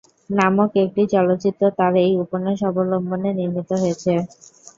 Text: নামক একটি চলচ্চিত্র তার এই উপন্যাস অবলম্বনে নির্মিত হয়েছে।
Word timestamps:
নামক 0.29 0.71
একটি 0.83 1.01
চলচ্চিত্র 1.13 1.63
তার 1.77 1.93
এই 2.03 2.13
উপন্যাস 2.23 2.59
অবলম্বনে 2.69 3.29
নির্মিত 3.39 3.69
হয়েছে। 3.81 4.13